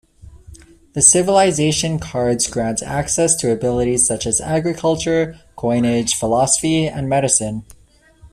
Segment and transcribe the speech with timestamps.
[0.93, 7.65] The civilization cards grant access to abilities such as agriculture, coinage, philosophy and medicine.